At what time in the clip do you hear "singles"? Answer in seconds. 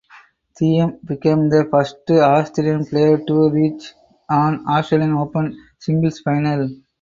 5.77-6.21